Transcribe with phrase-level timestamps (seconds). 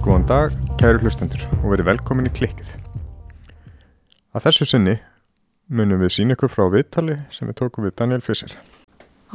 [0.00, 2.70] Góðan dag, kæru hlustendur og verið velkomin í klikkið.
[4.32, 4.94] Að þessu sinni
[5.68, 8.54] munum við sína ykkur frá viðtali sem við tókum við Daniel Fischer.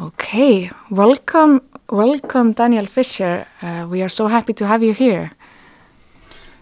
[0.02, 1.62] Okay, welcome,
[1.94, 3.46] welcome Daniel Fisher.
[3.62, 5.30] Uh, we are so happy to have you here.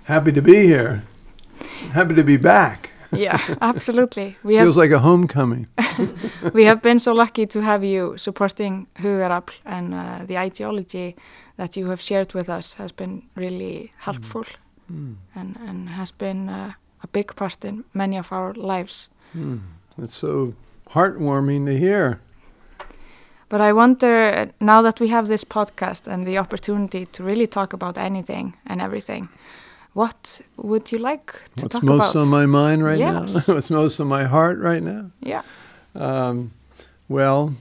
[0.04, 1.04] Happy to be here.
[1.96, 2.92] Happy to be back.
[3.14, 4.36] Yeah, absolutely.
[4.44, 5.68] We Feels like a homecoming.
[6.54, 11.16] we have been so lucky to have you supporting Hugarafl and uh, the ideology
[11.58, 14.44] that you have shared with us has been really helpful
[14.92, 15.16] Mm.
[15.34, 16.74] and, and has been uh,
[17.04, 19.10] a big part in many of our lives.
[19.34, 19.60] Mm.
[19.98, 20.54] It's so
[20.90, 22.20] heartwarming to hear.
[23.50, 27.72] But I wonder now that we have this podcast and the opportunity to really talk
[27.74, 29.30] about anything and everything,
[29.94, 31.98] what would you like to What's talk about?
[32.00, 33.48] What's most on my mind right Yes.
[33.48, 33.54] now?
[33.56, 35.12] What's most on my heart right now?
[35.22, 35.44] yeah.
[35.96, 36.52] Um,
[37.08, 37.54] well,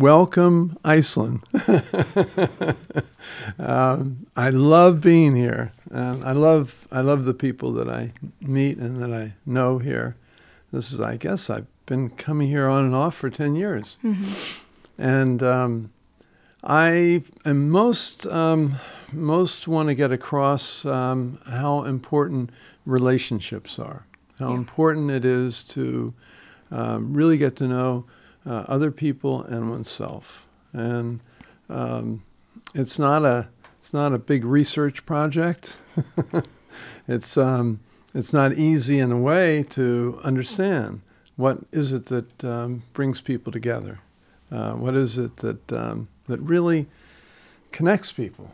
[0.00, 1.42] welcome Iceland.
[3.58, 5.72] um, I love being here.
[5.90, 10.16] Um, I love I love the people that I meet and that I know here.
[10.72, 13.96] This is, I guess, I've been coming here on and off for ten years.
[14.04, 14.62] Mhm.
[14.98, 15.90] and um,
[16.64, 18.74] I am most um,
[19.12, 22.50] most want to get across um, how important
[22.84, 24.04] relationships are,
[24.38, 24.56] how Yeah.
[24.56, 26.12] important it is to
[26.70, 28.04] um, really get to know
[28.46, 31.20] uh, other people and oneself, and
[31.68, 32.22] um,
[32.74, 35.76] it's not a it's not a big research project.
[37.08, 37.80] it's um,
[38.14, 41.02] it's not easy in a way to understand
[41.36, 44.00] what is it that um, brings people together.
[44.50, 46.86] Uh, what is it that um, that really
[47.72, 48.52] connects people?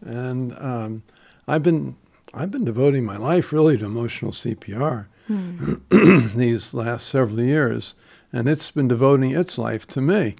[0.00, 1.02] And um,
[1.48, 1.96] I've been
[2.34, 5.74] I've been devoting my life really to emotional CPR Hmm.
[6.36, 7.94] these last several years,
[8.32, 10.36] and it's been devoting its life to me.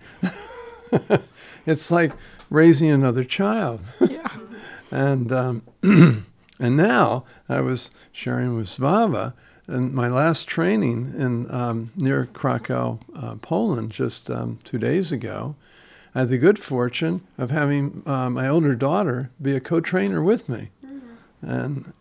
[1.66, 2.12] it's like
[2.48, 3.80] raising another child.
[4.10, 4.36] Yeah.
[4.92, 9.34] And um, and now I was sharing with Svava
[9.68, 15.54] in my last training in um, near Krakow, uh, Poland, just um, two days ago.
[16.12, 20.48] I had the good fortune of having uh, my older daughter be a co-trainer with
[20.48, 21.48] me, mm-hmm.
[21.48, 21.92] and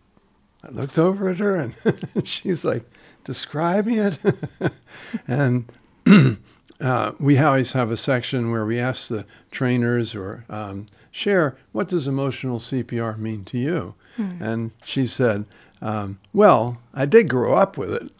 [0.64, 1.74] I looked over at her and
[2.26, 2.90] she's like
[3.22, 4.18] describing it,
[5.28, 5.70] and.
[6.80, 11.88] Uh, we always have a section where we ask the trainers or um, share what
[11.88, 14.42] does emotional CPR mean to you, Hmm.
[14.42, 15.44] and she said,
[15.82, 18.10] um, "Well, I did grow up with it."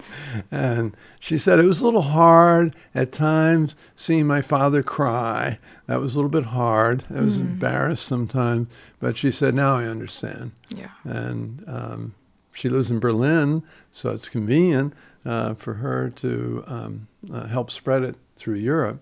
[0.50, 5.58] and she said it was a little hard at times seeing my father cry.
[5.86, 7.04] That was a little bit hard.
[7.14, 7.40] I was Mm.
[7.42, 8.68] embarrassed sometimes,
[9.00, 10.88] but she said, "Now I understand." Yeah.
[11.04, 12.14] and um,
[12.52, 14.94] she lives in Berlin, so it's convenient
[15.24, 19.00] uh, for her to um, uh, help spread it through Europe.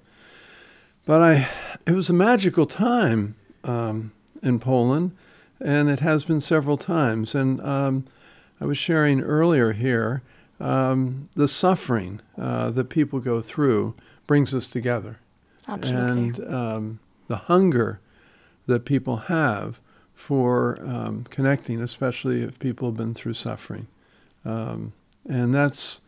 [1.06, 1.48] But I,
[1.86, 5.16] it was a magical time um, in Poland,
[5.60, 7.34] and it has been several times.
[7.34, 8.04] And um,
[8.60, 10.22] I was sharing earlier here
[10.60, 13.94] um, the suffering uh, that people go through
[14.26, 15.19] brings us together
[15.66, 16.10] Absolutely.
[16.10, 18.00] and um, the hunger
[18.66, 19.80] that people have
[20.14, 23.86] for um, connecting, especially if people have been through suffering,
[24.44, 24.92] um,
[25.26, 26.03] and that's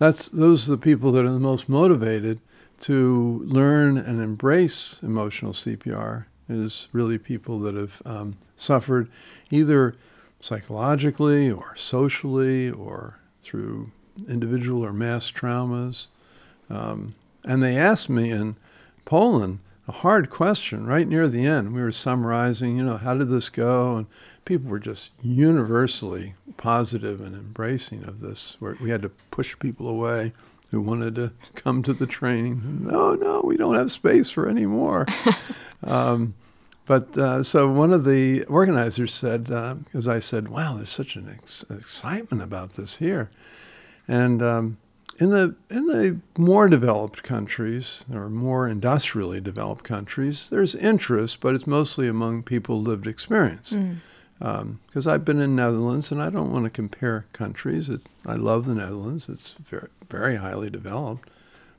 [0.00, 2.40] that's those are the people that are the most motivated
[2.80, 6.24] to learn and embrace emotional CPR.
[6.48, 9.08] Is really people that have um, suffered
[9.52, 9.94] either
[10.40, 13.92] psychologically or socially or through
[14.26, 16.08] individual or mass traumas.
[16.68, 17.14] Um,
[17.44, 18.56] and they asked me in
[19.04, 19.60] Poland
[19.90, 21.74] a hard question right near the end.
[21.74, 23.96] We were summarizing, you know, how did this go?
[23.96, 24.06] And
[24.44, 28.56] people were just universally positive and embracing of this.
[28.60, 30.32] We had to push people away
[30.70, 32.86] who wanted to come to the training.
[32.88, 35.08] No, no, we don't have space for any more.
[35.82, 36.34] um,
[36.86, 41.28] but uh, so one of the organizers said, because I said, "Wow, there's such an
[41.28, 43.28] ex- excitement about this here,"
[44.06, 44.78] and um,
[45.20, 51.54] in the in the more developed countries or more industrially developed countries, there's interest, but
[51.54, 53.72] it's mostly among people lived experience.
[53.72, 53.96] Mm.
[54.86, 57.90] Because I've been in Netherlands, and I don't want to compare countries.
[57.90, 61.28] It's, I love the Netherlands; it's very very highly developed.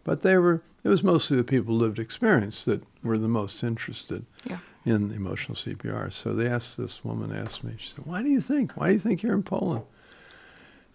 [0.03, 4.25] But they were, it was mostly the people lived experience that were the most interested
[4.45, 4.57] Yeah.
[4.85, 6.11] in emotional CPR.
[6.11, 8.93] So they asked, this woman asked me, she said, why do you think, why do
[8.93, 9.83] you think you're in Poland?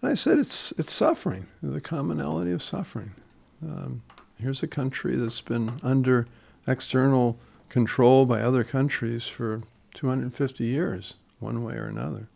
[0.07, 3.11] And I said, it's, it's suffering, the commonality of suffering.
[3.61, 4.05] Um,
[4.39, 6.29] here's a country that's been under
[6.65, 9.63] external control by other countries for
[9.95, 12.29] 250 years, one way or another.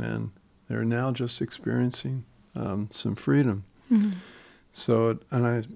[0.00, 0.32] And
[0.68, 2.24] they're now just experiencing
[2.56, 3.62] um, some freedom.
[3.88, 4.14] Mhm.
[4.72, 5.68] So, and I, of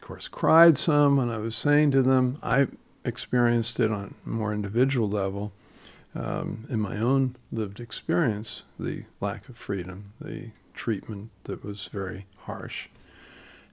[0.00, 2.66] course, cried some when I was saying to them, I
[3.04, 5.52] experienced it on a more individual level
[6.16, 12.26] um, in my own lived experience, the lack of freedom, the treatment that was very
[12.38, 12.88] harsh.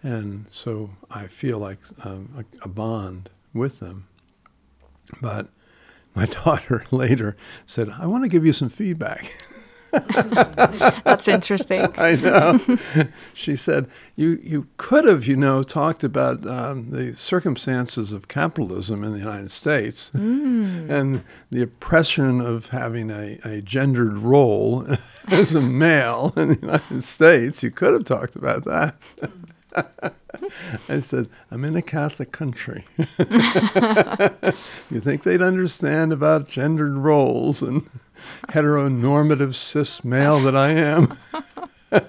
[0.02, 4.07] And so I feel like um, a, a bond with them.
[5.22, 5.50] But
[6.16, 9.31] my daughter later said, I want to give you some feedback.
[11.04, 11.82] That's interesting.
[11.98, 12.60] I know.
[13.34, 19.04] she said, "You you could have, you know, talked about um, the circumstances of capitalism
[19.04, 20.90] in the United States Mm.
[20.90, 24.86] and the oppression of having a, a gendered role
[25.30, 27.64] as a male in the United States.
[27.64, 28.96] You could have talked about that."
[30.90, 32.86] I said, "I'm in a Catholic country.
[34.90, 37.84] you think they'd understand about gendered roles and
[38.50, 41.18] heteronormative cis male that I am?"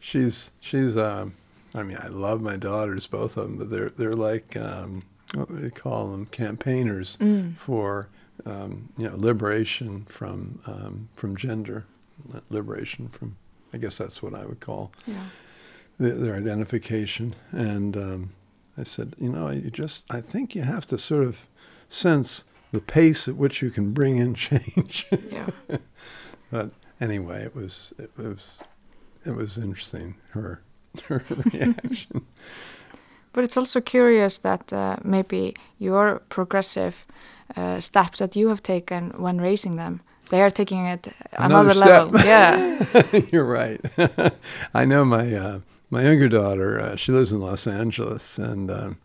[0.00, 1.32] she's she's um,
[1.74, 5.02] I mean I love my daughters both of them but they're they're like um,
[5.34, 7.56] what do they call them campaigners Mm.
[7.56, 8.08] for
[8.46, 11.84] um, you know liberation from um, from gender
[12.50, 13.36] liberation from
[13.72, 15.24] I guess that's what I would call Yeah.
[15.98, 18.30] the, their identification and um,
[18.78, 21.46] I said you know you just I think you have to sort of
[21.88, 22.44] sense
[22.74, 25.50] the pace at which you can bring in change Yeah.
[26.50, 28.60] but anyway, it was it was
[29.24, 30.60] it was interesting her
[31.08, 31.22] her
[31.52, 32.26] reaction.
[33.32, 36.94] But it's also curious that uh, maybe your progressive
[37.56, 40.00] uh, steps that you have taken when raising them,
[40.30, 42.20] they are taking it another, Another level.
[42.20, 42.84] Yeah.
[43.32, 43.80] You're right.
[44.72, 45.58] I know my uh,
[45.90, 46.80] my younger daughter.
[46.80, 48.96] Uh, she lives in Los Angeles, and um,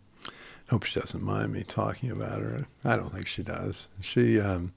[0.69, 2.67] hope she doesn't mind me talking about her.
[2.83, 3.87] I don't think she does.
[4.01, 4.73] She um,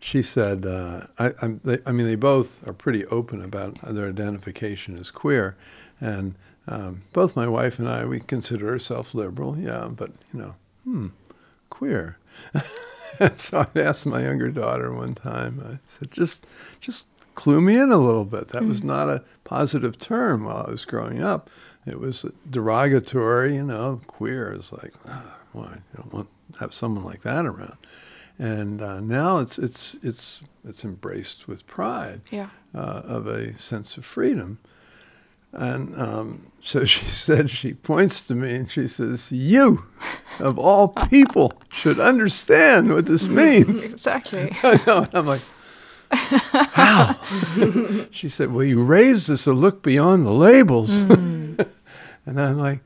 [0.00, 4.08] she said, uh, I, I'm, they, I mean, they both are pretty open about their
[4.08, 5.56] identification as queer,
[6.00, 6.34] and
[6.66, 11.08] um, both my wife and I we consider ourselves liberal, yeah, but you know, hmm,
[11.68, 12.16] queer.
[13.36, 15.62] so I asked my younger daughter one time.
[15.64, 16.46] I said, just
[16.80, 18.48] just clue me in a little bit.
[18.48, 21.50] That was not a positive term while I was growing up.
[21.86, 24.00] It was derogatory, you know.
[24.06, 27.76] Queer is like, ah, why you don't want to have someone like that around.
[28.38, 32.48] And uh, now it's it's it's it's embraced with pride Yeah.
[32.74, 34.58] uh, of a sense of freedom.
[35.52, 39.84] And um, so she said, she points to me and she says, You,
[40.38, 43.86] of all people, should understand what this means.
[43.86, 44.50] Exactly.
[44.62, 44.98] I know.
[45.04, 45.42] And I'm like,
[46.12, 47.16] How?
[48.10, 51.04] she said, Well, you raised us to look beyond the labels.
[52.30, 52.80] And I'm like,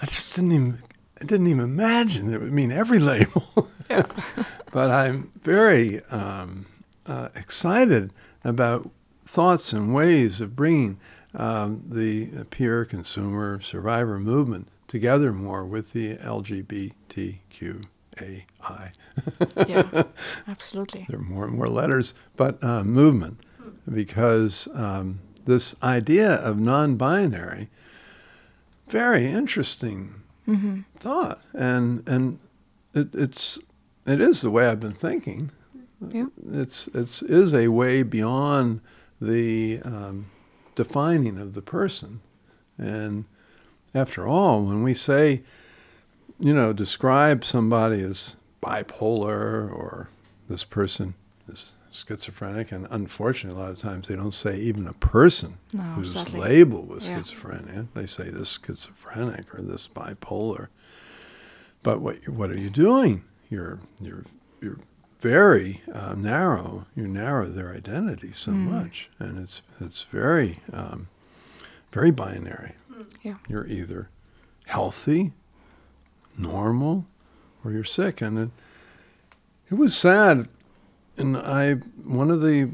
[0.00, 0.78] I just didn't even,
[1.20, 3.68] I didn't even imagine it would mean every label.
[3.90, 4.04] Yeah.
[4.70, 6.66] but I'm very um,
[7.06, 8.12] uh, excited
[8.44, 8.90] about
[9.24, 11.00] thoughts and ways of bringing
[11.34, 17.32] um, the peer consumer survivor movement together more with the LGBTQAI.
[19.66, 20.02] yeah.
[20.46, 21.06] Absolutely.
[21.08, 23.40] There are more and more letters, but uh, movement,
[23.90, 27.70] because um, this idea of non-binary,
[28.90, 30.14] very interesting
[30.46, 32.38] hmm thought, and and
[32.94, 33.58] it, it's
[34.06, 35.50] it is the way I've been thinking.
[36.08, 36.26] Yeah.
[36.52, 38.80] It's it's is a way beyond
[39.20, 40.30] the um,
[40.74, 42.20] defining of the person,
[42.78, 43.24] and
[43.94, 45.42] after all, when we say,
[46.38, 50.08] you know, describe somebody as bipolar or
[50.48, 51.14] this person
[51.48, 55.82] is schizophrenic, and unfortunately, a lot of times they don't say even a person No,
[55.82, 56.40] who's sadly.
[56.40, 57.18] labeled with Yeah.
[57.20, 57.88] schizophrenia.
[57.94, 60.68] They say this schizophrenic or this bipolar.
[61.82, 63.24] But what what are you doing?
[63.50, 64.24] You're you're
[64.60, 64.78] you're
[65.20, 66.86] very uh, narrow.
[66.94, 68.70] You narrow their identity so Mm.
[68.70, 71.08] much, and it's it's very um,
[71.92, 72.72] very binary.
[73.22, 73.36] Yeah.
[73.48, 74.10] You're either
[74.66, 75.32] healthy,
[76.36, 77.06] normal,
[77.64, 78.50] or you're sick, and it
[79.70, 80.48] it was sad.
[81.18, 82.70] And I one of the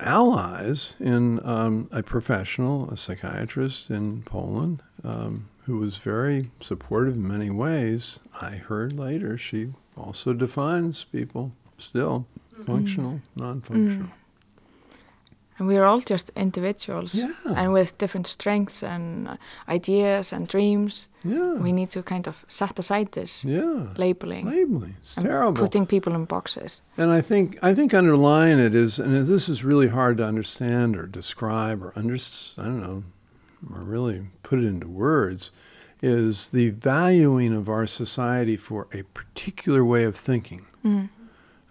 [0.00, 7.26] allies in um, a professional, a psychiatrist in Poland, um, who was very supportive in
[7.26, 8.20] many ways.
[8.40, 12.26] I heard later she also defines people still
[12.64, 14.08] functional, non-functional.
[15.58, 17.14] And we are all just individuals.
[17.14, 17.32] Yeah.
[17.56, 19.36] And with different strengths and uh,
[19.68, 21.54] ideas and dreams, Yeah.
[21.62, 23.88] we need to kind of set aside this yeah.
[23.96, 24.94] labeling Labeling.
[25.00, 25.62] It's terrible.
[25.62, 26.80] putting people in boxes.
[26.96, 30.96] And I think I think underlying it is, and this is really hard to understand
[30.96, 32.14] or describe or under,
[32.56, 33.02] I don't know,
[33.72, 35.50] or really put it into words,
[36.02, 41.08] is the valuing of our society for a particular way of thinking, Mm.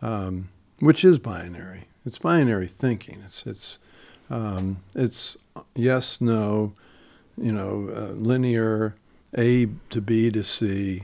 [0.01, 1.83] um, which is binary.
[2.07, 3.21] It's binary thinking.
[3.25, 3.79] It's it's
[4.29, 5.35] um, it's
[5.75, 6.71] yes, no,
[7.37, 8.95] you know, uh, linear,
[9.37, 11.03] A to B to C,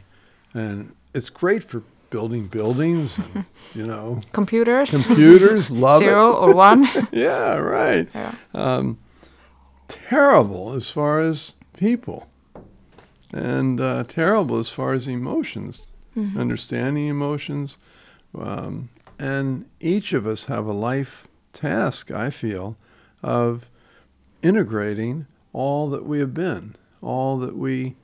[0.53, 3.43] and it's great for building buildings and
[3.75, 6.87] you know Computers, computers love zero or one.
[7.11, 8.35] yeah right yeah.
[8.53, 8.97] um,
[9.89, 12.27] terrible as far as people
[13.33, 15.81] and uh, terrible as far as emotions
[16.15, 16.37] Mhm.
[16.37, 17.77] understanding emotions
[18.37, 18.89] um,
[19.19, 22.75] and each of us have a life task i feel
[23.21, 23.69] of
[24.41, 27.95] integrating all that we have been all that we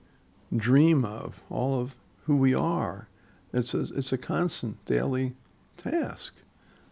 [0.55, 3.07] dream of all of who we are.
[3.53, 5.33] It's a, it's a constant daily
[5.77, 6.35] task.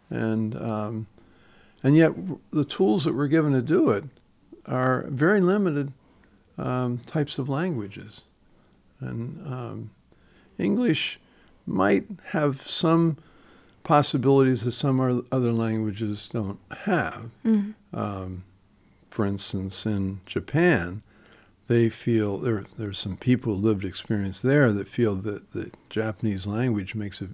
[0.09, 1.07] And um,
[1.83, 2.13] and yet
[2.51, 4.05] the tools that we're given to do it
[4.65, 5.91] are very limited
[6.57, 8.21] um, types of languages.
[8.99, 9.89] And um,
[10.57, 11.19] English
[11.67, 13.17] might have some
[13.87, 14.99] possibilities that some
[15.31, 17.29] other languages don't have.
[17.45, 17.73] Mhm.
[17.93, 18.43] Um,
[19.09, 21.03] for instance, in Japan,
[21.67, 22.65] they feel there.
[22.77, 27.29] There's some people who lived experience there that feel that the Japanese language makes it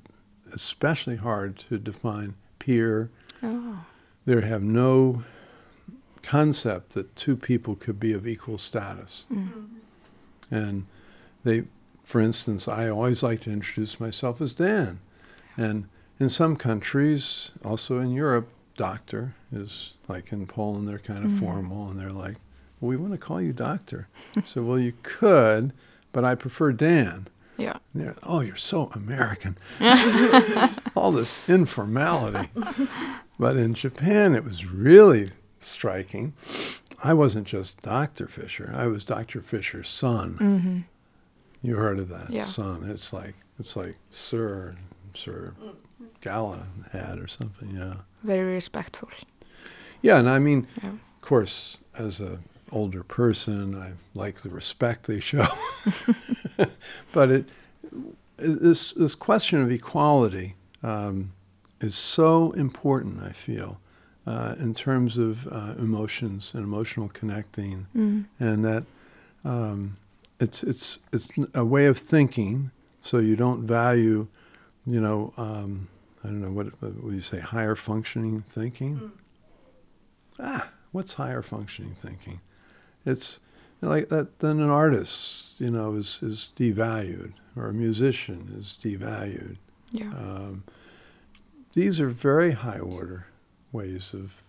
[0.51, 3.09] especially hard to define peer.
[3.41, 3.85] Oh.
[4.25, 5.23] They have no
[6.21, 9.25] concept that two people could be of equal status.
[9.33, 9.69] Mm.
[10.51, 10.85] And
[11.43, 11.63] they,
[12.03, 14.99] for instance, I always like to introduce myself as Dan.
[15.57, 15.85] And
[16.19, 21.39] in some countries, also in Europe, doctor is like in Poland, they're kind of Mhm.
[21.39, 22.35] formal and they're like,
[22.79, 24.07] well, we want to call you doctor.
[24.45, 25.73] so, well, you could,
[26.11, 27.27] but I prefer Dan.
[27.57, 27.77] Yeah.
[27.93, 29.57] And they're, oh, you're so American.
[30.95, 32.49] All this informality.
[33.39, 35.29] but in Japan, it was really
[35.59, 36.33] striking.
[37.03, 38.27] I wasn't just Dr.
[38.27, 39.41] Fisher, I was Dr.
[39.41, 40.35] Fisher's son.
[40.37, 40.79] hmm
[41.67, 42.43] You heard of that Yeah.
[42.45, 42.83] son?
[42.89, 44.75] It's like it's like Sir
[45.13, 45.53] Sir
[46.23, 47.69] Galahad or something.
[47.75, 49.09] Yeah, Very respectful.
[50.01, 50.17] yeah.
[50.19, 50.89] And I mean, Yeah.
[50.89, 52.39] of course, as a
[52.71, 55.45] older person, I like the respect they show.
[57.11, 57.45] but it
[58.37, 61.31] this this question of equality um,
[61.81, 63.21] is so important.
[63.21, 63.77] I feel
[64.25, 68.25] uh, in terms of uh, emotions and emotional connecting Mm.
[68.39, 68.83] and that
[69.45, 69.95] um,
[70.39, 72.71] it's it's it's a way of thinking.
[73.01, 74.27] So you don't value,
[74.85, 75.89] you know, um,
[76.23, 79.11] I don't know what what would you say, higher functioning thinking.
[80.39, 82.39] Ah, what's higher functioning thinking?
[83.05, 83.39] It's
[83.81, 84.39] like that.
[84.39, 89.57] Then an artist, you know, is is devalued, or a musician is devalued.
[89.91, 90.11] Yeah.
[90.11, 90.63] Um,
[91.73, 93.27] these are very high order
[93.71, 94.43] ways of,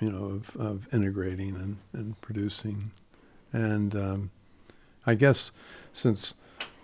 [0.00, 2.90] you know, of, of integrating and, and producing.
[3.52, 4.30] And um,
[5.06, 5.52] I guess
[5.92, 6.34] since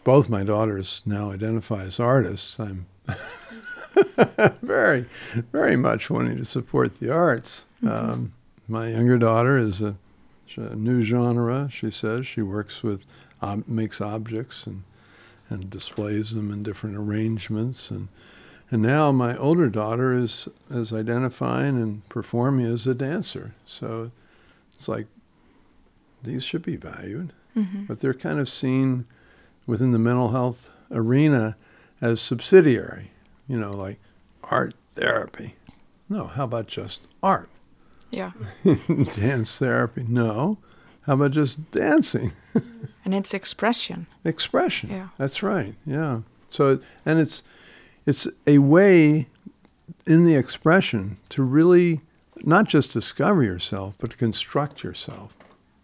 [0.04, 2.86] both my daughters now identify as artists, I'm
[4.62, 5.06] very,
[5.52, 7.64] very much wanting to support the arts.
[7.82, 7.90] Mhm.
[8.12, 8.32] Um,
[8.68, 9.96] my younger daughter is a,
[10.56, 11.68] a new genre.
[11.70, 13.04] She says she works with,
[13.42, 14.82] ob- makes objects and
[15.48, 18.08] and displays them in different arrangements and
[18.68, 23.54] and now my older daughter is is identifying and performing as a dancer.
[23.64, 24.10] So
[24.74, 25.06] it's like
[26.22, 29.04] these should be valued, hmm but they're kind of seen
[29.68, 31.56] within the mental health arena
[32.00, 33.10] as subsidiary,
[33.46, 34.00] you know, like
[34.50, 35.54] art therapy.
[36.08, 37.48] No, how about just art?
[38.10, 38.32] Yeah.
[39.14, 40.04] Dance therapy?
[40.08, 40.58] No.
[41.02, 42.32] How about just dancing?
[43.04, 44.08] And it's expression.
[44.24, 44.90] expression.
[44.90, 45.08] Yeah.
[45.16, 45.76] That's right.
[45.86, 46.22] Yeah.
[46.48, 47.44] So and it's
[48.04, 49.28] it's a way
[50.08, 52.00] in the expression to really
[52.42, 55.36] not just discover yourself, but construct yourself.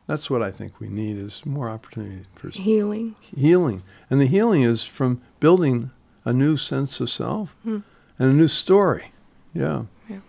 [0.09, 3.15] That's what I think we need is more opportunity for Healing.
[3.21, 3.85] healing.
[4.11, 5.93] And the healing is from building
[6.25, 7.79] a new sense of self Hmm.
[8.23, 9.11] And a new story.
[9.53, 9.87] Yeah.
[10.09, 10.21] Yeah.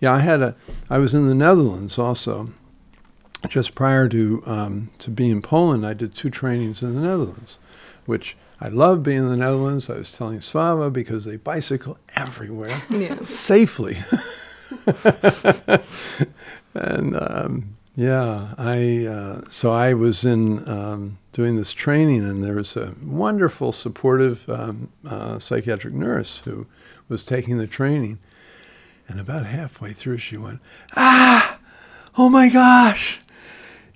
[0.00, 0.56] Yeah, I had a
[0.88, 2.48] I was in the Netherlands also.
[3.46, 7.58] Just prior to um, to being in Poland, I did two trainings in the Netherlands,
[8.06, 9.90] which I love being in the Netherlands.
[9.90, 12.80] I was telling Svava because they bicycle everywhere
[13.22, 13.98] safely.
[16.74, 22.54] and um, yeah, I uh, so I was in um, doing this training, and there
[22.54, 26.66] was a wonderful, supportive um, uh, psychiatric nurse who
[27.08, 28.18] was taking the training.
[29.08, 30.60] And about halfway through, she went,
[30.96, 31.58] "Ah,
[32.18, 33.20] oh my gosh,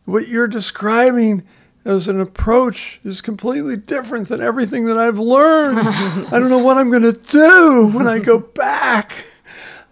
[0.04, 1.44] what you're describing
[1.84, 5.78] as an approach is completely different than everything that I've learned.
[6.32, 9.12] I don't know what I'm going to do when I go back.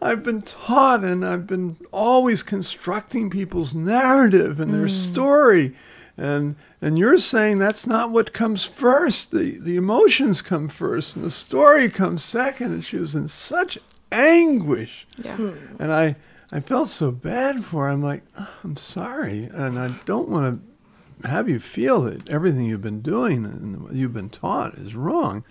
[0.00, 5.74] I've been taught and I've been always constructing people's narrative and their story.
[6.18, 9.30] And and you're saying that's not what comes first.
[9.30, 12.72] The the emotions come first and the story comes second.
[12.72, 13.78] And she was in such
[14.10, 15.06] anguish.
[15.16, 15.36] Yeah.
[15.78, 16.16] And I,
[16.50, 17.90] I felt so bad for her.
[17.90, 19.48] I'm like, "Oh, I'm sorry.
[19.52, 20.60] And I don't want
[21.22, 24.94] to have you feel that everything you've been doing and what you've been taught is
[24.94, 25.44] wrong.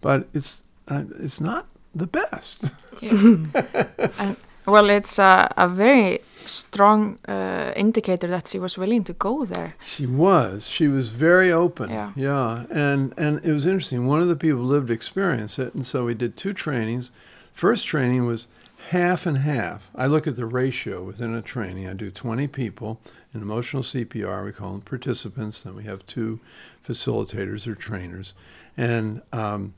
[0.00, 2.64] But it's, uh, it's not the best.
[3.00, 3.52] and
[4.66, 9.74] well, it's a, a very strong uh, indicator that she was willing to go there.
[9.80, 10.66] She was.
[10.66, 11.90] She was very open.
[11.90, 12.12] Yeah.
[12.16, 12.64] Yeah.
[12.70, 14.06] And and it was interesting.
[14.06, 17.10] One of the people lived experience it, and so we did two trainings.
[17.52, 18.48] First training was
[18.90, 19.90] half and half.
[19.94, 21.88] I look at the ratio within a training.
[21.88, 23.00] I do 20 people
[23.34, 24.44] in emotional CPR.
[24.44, 25.62] We call them participants.
[25.62, 26.40] Then we have two
[26.86, 28.34] facilitators or trainers,
[28.76, 29.74] and um,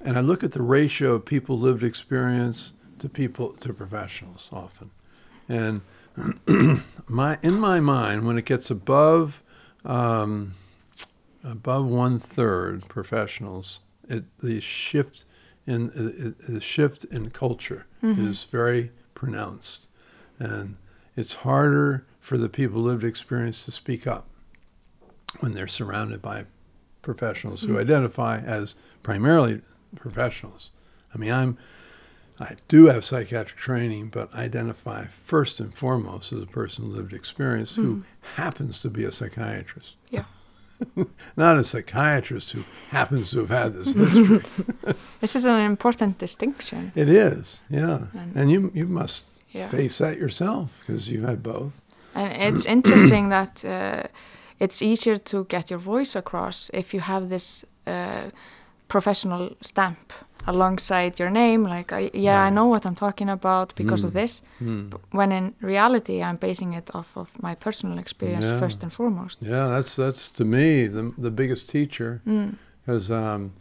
[0.00, 4.90] and I look at the ratio of people lived experience to people to professionals often,
[5.48, 5.80] and
[7.08, 9.42] my in my mind when it gets above
[9.84, 10.54] um,
[11.42, 15.24] above one third professionals, it the shift
[15.66, 17.86] in uh, the shift in culture
[18.28, 19.88] is very pronounced,
[20.38, 20.76] and
[21.16, 24.26] it's harder for the people lived experience to speak up
[25.40, 26.46] when they're surrounded by
[27.02, 29.60] professionals who identify as primarily
[29.96, 30.70] professionals.
[31.14, 31.58] I mean, I'm
[32.40, 36.96] I do have psychiatric training, but I identify first and foremost as a person with
[36.96, 38.02] lived experience who
[38.36, 39.94] happens to be a psychiatrist.
[40.10, 40.24] Yeah.
[41.36, 44.40] Not a psychiatrist who happens to have had this history.
[45.20, 46.92] This is an important distinction.
[46.96, 47.98] it is, yeah.
[48.14, 49.24] And- And you you must
[49.54, 49.70] Yeah.
[49.70, 51.72] face that yourself because you've had both.
[52.14, 54.02] And it's interesting that uh,
[54.58, 58.30] it's easier to get your voice across if you have this uh,
[58.88, 60.12] professional stamp
[60.46, 61.62] alongside your name.
[61.64, 64.14] Like, I, yeah, I know what I'm talking about because of Mm.
[64.20, 64.42] this.
[64.58, 64.88] Hmm.
[64.90, 68.58] B- When in reality, I'm basing it off of my personal experience Yeah.
[68.60, 69.38] first and foremost.
[69.42, 72.54] Yeah, that's that's to me the the biggest teacher Mm.
[72.80, 73.52] because um,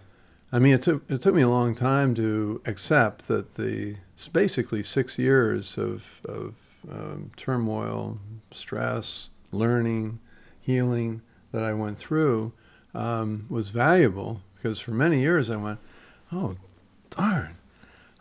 [0.56, 4.28] I mean it took it took me a long time to accept that the it's
[4.32, 6.54] basically six years of of
[6.92, 8.18] um, turmoil,
[8.52, 10.20] stress, learning,
[10.62, 12.52] healing that I went through
[12.94, 15.80] um, was valuable because for many years I went,
[16.32, 16.56] oh
[17.16, 17.58] darn,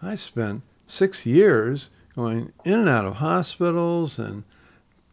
[0.00, 4.44] I spent six years going in and out of hospitals and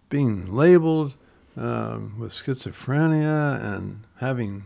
[0.10, 1.16] being labeled
[1.56, 4.64] um, with schizophrenia and having,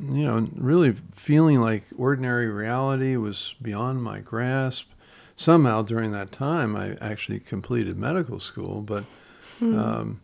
[0.00, 4.88] you know, really feeling like ordinary reality was beyond my grasp.
[5.36, 9.04] Somehow during that time, I actually completed medical school, but
[9.60, 10.20] um,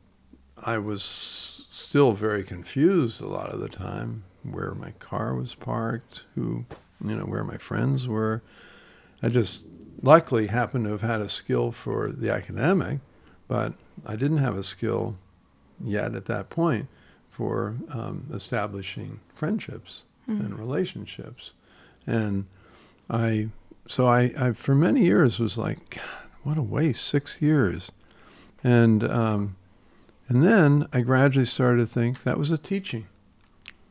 [0.63, 6.25] I was still very confused a lot of the time where my car was parked,
[6.35, 6.67] who,
[7.05, 8.43] you know, where my friends were.
[9.23, 9.65] I just
[10.03, 13.01] luckily happened to have had a skill for the academic,
[13.49, 13.75] but
[14.07, 15.17] I didn't have a skill
[15.83, 16.87] yet at that point
[17.31, 21.53] for um, establishing friendships and relationships.
[22.07, 22.47] And
[23.09, 23.49] I,
[23.87, 26.03] so I, I, for many years was like, God,
[26.43, 27.91] what a waste, six years.
[28.63, 29.57] And, um,
[30.29, 33.07] and then I gradually started to think that was a teaching,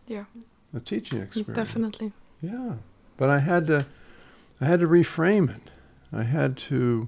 [0.06, 0.26] Yeah.
[0.74, 1.56] a teaching experience.
[1.56, 2.12] Definitely.
[2.42, 2.74] Yeah,
[3.18, 3.86] but I had to,
[4.62, 5.70] I had to reframe it.
[6.14, 7.08] I had to,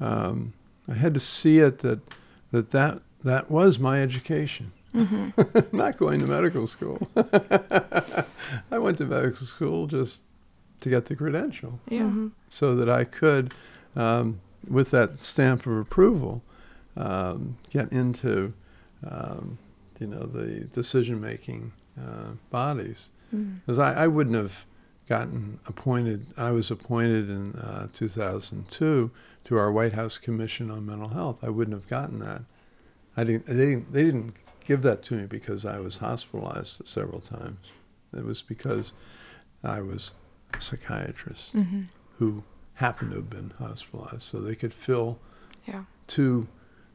[0.00, 0.52] um,
[0.88, 2.00] I had to see it that,
[2.52, 4.72] that that that was my education.
[5.72, 7.08] Not going to medical school.
[7.16, 10.22] I went to medical school just
[10.80, 12.02] to get the credential, Yeah.
[12.02, 12.32] Mhm.
[12.50, 13.52] so that I could,
[13.94, 16.42] um, with that stamp of approval,
[16.96, 18.52] um, get into,
[19.08, 19.58] um,
[19.98, 23.10] you know, the decision-making uh, bodies
[23.64, 24.64] because I, I wouldn't have
[25.08, 26.26] gotten appointed.
[26.36, 29.10] I was appointed in uh, 2002
[29.44, 31.38] to our White House Commission on Mental Health.
[31.42, 32.42] I wouldn't have gotten that.
[33.16, 33.46] I didn't.
[33.46, 33.92] They didn't.
[33.92, 34.34] They didn't
[34.66, 37.58] give that to me because I was hospitalized several times.
[38.16, 38.92] It was because
[39.62, 40.10] I was
[40.54, 41.82] a psychiatrist hmm
[42.18, 42.42] who
[42.74, 45.18] happened to have been hospitalized, so they could fill
[45.66, 45.84] Yeah.
[46.06, 46.48] two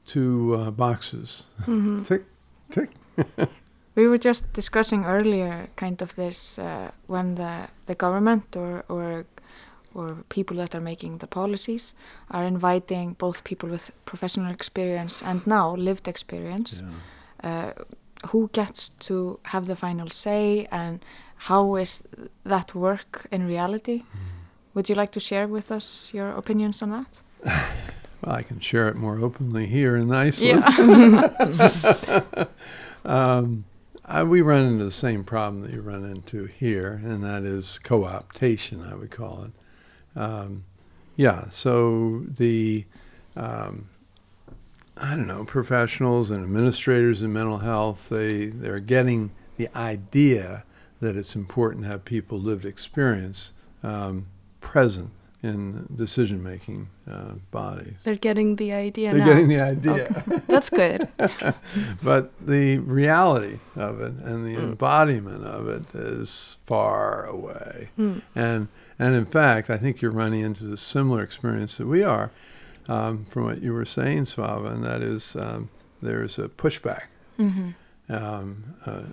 [0.06, 1.44] two uh, boxes.
[1.62, 2.04] Mhm.
[2.08, 2.24] Tick,
[2.72, 2.90] tick.
[3.96, 9.26] We were just discussing earlier, kind of this uh, when the the government or or
[9.94, 11.94] or people that are making the policies
[12.30, 16.82] are inviting both people with professional experience and now lived experience.
[16.82, 17.50] Yeah.
[17.50, 17.74] Uh,
[18.28, 21.04] who gets to have the final say, and
[21.36, 22.04] how is
[22.44, 24.04] that work in reality?
[24.74, 27.22] Would you like to share with us your opinions on that?
[28.22, 30.64] well, I can share it more openly here in Iceland.
[30.64, 32.46] Yeah.
[33.06, 33.66] um,
[34.06, 37.80] I, we run into the same problem that you run into here, and that is
[37.80, 40.20] co-optation, I would call it.
[40.20, 40.64] Um,
[41.16, 42.86] yeah, so the,
[43.36, 43.90] um,
[44.98, 50.64] I don't know, professionals and administrators in mental health, they, they're getting the idea
[51.00, 54.28] that it's important to have people lived experience um,
[54.62, 55.12] present
[55.44, 57.96] in decision making uh, bodies.
[58.04, 59.26] They're getting the idea They're now.
[59.26, 60.24] getting the idea.
[60.48, 61.08] That's good.
[62.04, 64.64] but the reality of it and the Mm.
[64.72, 67.90] embodiment of it is far away.
[67.96, 68.20] Hmm.
[68.36, 68.68] And
[69.00, 72.30] and in fact, I think you're running into the similar experience that we are
[72.88, 75.70] um, from what you were saying, Svava, and that is um,
[76.04, 77.06] there's a pushback.
[77.38, 77.70] hmm
[78.10, 79.04] Um, uh,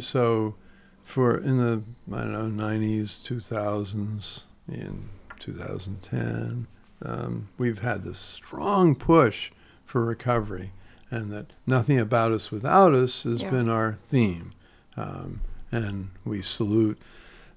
[0.00, 0.54] so,
[1.02, 1.82] for in the
[2.16, 5.08] I don't know 90s, 2000s, in
[5.44, 6.66] 2010,
[7.04, 9.50] um, we've had this strong push
[9.84, 10.72] for recovery,
[11.10, 13.50] and that nothing about us without us has Yeah.
[13.50, 14.50] been our theme.
[14.96, 16.98] Um, and we salute,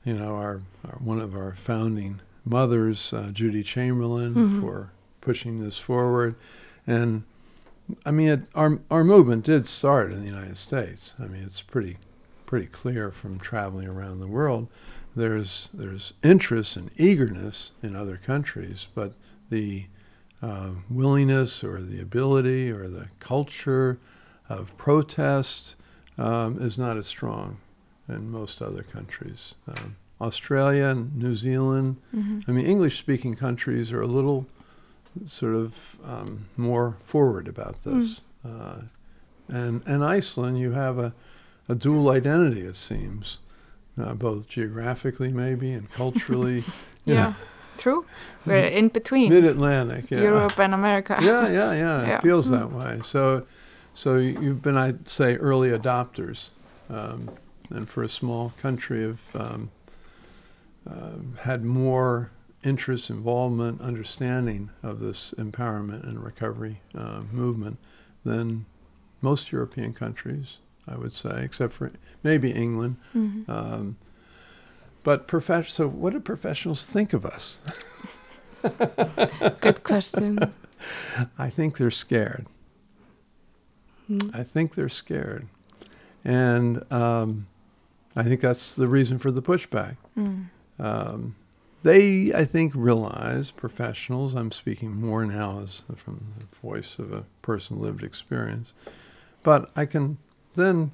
[0.03, 4.59] you know, our, our one of our founding mothers, uh, Judi Chamberlin, Mhm.
[4.59, 6.35] for pushing this forward,
[6.85, 7.23] and
[8.05, 11.15] I mean, it, our our movement did start in the United States.
[11.19, 11.97] I mean, it's pretty
[12.47, 14.67] pretty clear from traveling around the world.
[15.15, 19.13] There's there's interest and eagerness in other countries, but
[19.51, 19.85] the
[20.41, 23.99] uh, willingness or the ability or the culture
[24.49, 25.75] of protest
[26.17, 27.57] um, is not as strong
[28.07, 29.55] in most other countries.
[29.67, 34.47] Um, Australia and New Zealand, hmm I mean, English speaking countries are a little
[35.25, 38.21] sort of um, more forward about this.
[38.45, 38.81] Uh,
[39.47, 41.13] and, and Iceland, you have a,
[41.69, 43.39] a dual identity, it seems,
[44.01, 46.63] uh, both geographically, maybe, and culturally.
[47.05, 47.35] Yeah.
[47.77, 48.05] True.
[48.45, 50.23] We're in between Mid Atlantic, yeah.
[50.23, 51.17] Europe and America.
[51.21, 52.05] Yeah, yeah, yeah.
[52.07, 52.17] Yeah.
[52.17, 52.51] It feels Mm.
[52.59, 52.99] that way.
[53.01, 53.45] So,
[53.93, 56.49] so you've been, I'd say, early adopters,
[56.89, 57.29] um,
[57.69, 59.71] and for a small country, have um,
[60.89, 61.11] uh,
[61.43, 62.31] had more
[62.63, 67.77] interest, involvement, understanding of this empowerment and recovery uh, movement
[68.25, 68.65] than
[69.21, 71.91] most European countries, I would say, except for
[72.23, 72.97] maybe England.
[73.15, 73.47] Mhm.
[73.49, 73.97] Um,
[75.03, 77.61] but prof- so, what do professionals think of us?
[79.61, 80.39] Good question.
[81.37, 82.45] I think they're scared.
[84.07, 84.19] Hmm.
[84.33, 85.47] I think they're scared.
[86.23, 87.47] And um,
[88.15, 89.97] I think that's the reason for the pushback.
[90.17, 90.45] Mm.
[90.79, 91.35] Um,
[91.83, 97.23] they, I think, realize, professionals, I'm speaking more now as from the voice of a
[97.41, 98.73] person lived experience,
[99.43, 100.17] but I can
[100.57, 100.91] then,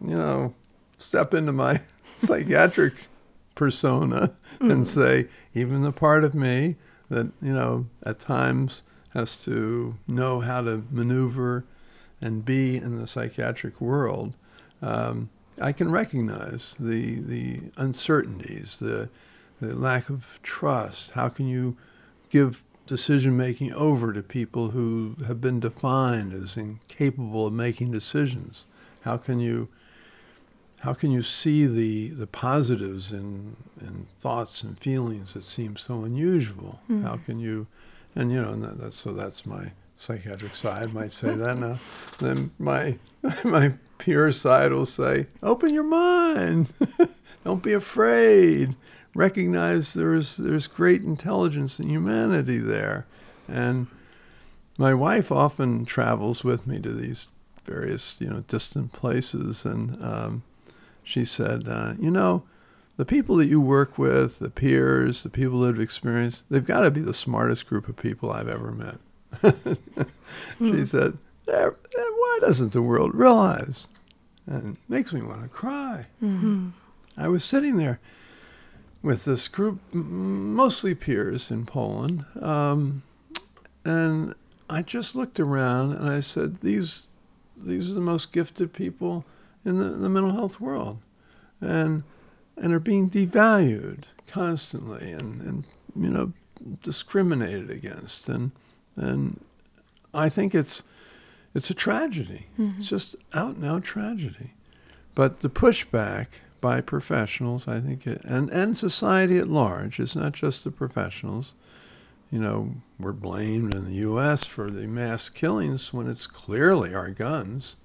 [0.00, 0.54] you know,
[0.98, 1.80] step into my
[2.16, 2.94] psychiatric
[3.54, 6.76] persona and say, even the part of me
[7.10, 11.64] that, you know, at times has to know how to maneuver
[12.20, 14.32] and be in the psychiatric world,
[14.80, 15.28] um,
[15.60, 19.10] I can recognize the the uncertainties, the
[19.60, 21.12] the lack of trust.
[21.12, 21.76] How can you
[22.30, 28.66] give decision making over to people who have been defined as incapable of making decisions?
[29.02, 29.68] How can you
[30.82, 36.02] how can you see the, the positives in, in thoughts and feelings that seem so
[36.02, 36.80] unusual?
[36.90, 37.04] Mm.
[37.04, 37.68] How can you,
[38.16, 41.78] and you know, and that, that's, so that's my psychiatric side might say that now.
[42.18, 42.98] Then my
[43.44, 46.72] my pure side will say, open your mind,
[47.44, 48.74] don't be afraid,
[49.14, 53.06] recognize there's there's great intelligence and humanity there,
[53.46, 53.86] and
[54.78, 57.28] my wife often travels with me to these
[57.64, 60.42] various you know distant places, and um,
[61.02, 62.44] she said, uh, you know.
[62.98, 66.80] The people that you work with, the peers, the people that have experienced, they've got
[66.80, 68.98] to be the smartest group of people I've ever met.
[70.58, 71.16] she said,
[71.48, 71.70] eh,
[72.32, 73.88] why doesn't the world realize?
[74.46, 76.06] And it makes me want to cry.
[76.20, 76.68] Hmm.
[77.16, 78.00] I was sitting there
[79.02, 83.02] with this group, mostly peers in Poland, um,
[83.84, 84.34] and
[84.70, 87.08] I just looked around and I said, "These,
[87.64, 89.24] these are the most gifted people
[89.64, 90.98] in the, the mental health world,
[91.60, 92.02] and
[92.56, 95.64] and are being devalued constantly, and and
[95.98, 96.32] you know,
[96.82, 98.52] discriminated against, and
[98.96, 99.44] and
[100.14, 100.82] I think it's
[101.54, 102.46] it's a tragedy.
[102.58, 102.78] Mm-hmm.
[102.78, 104.52] It's just out and out tragedy.
[105.14, 106.26] But the pushback
[106.60, 111.54] by professionals, I think, it, and, and society at large, it's not just the professionals.
[112.32, 114.46] You know, we're blamed in the U.S.
[114.46, 117.76] for the mass killings when it's clearly our guns.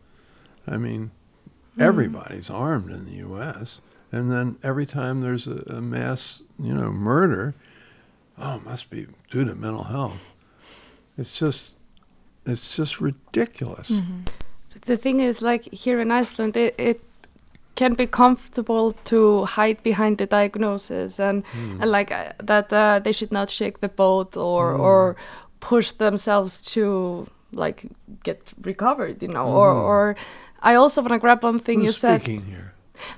[0.66, 1.12] I mean,
[1.78, 3.82] everybody's armed in the U.S.
[4.10, 7.56] And then every time there's a, a mass, you know, murder,
[8.38, 10.22] oh, it must be due to mental health.
[11.18, 11.76] It's just,
[12.46, 13.90] it's just ridiculous.
[13.90, 14.22] Mm-hmm.
[14.82, 17.02] the thing is like here in Iceland it, it
[17.80, 21.82] can be comfortable to hide behind the diagnosis and, Mm.
[21.82, 24.80] and like uh, that uh, they should not shake the boat or Mm.
[24.88, 25.16] or
[25.60, 26.84] push themselves to
[27.54, 27.80] like
[28.24, 28.40] get
[28.72, 29.90] recovered you know or Mhm.
[29.90, 30.16] or
[30.72, 32.68] I also want to grab one thing you Who's said speaking here?